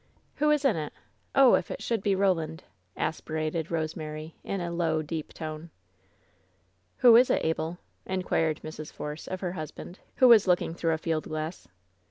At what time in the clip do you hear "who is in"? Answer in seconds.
0.37-0.77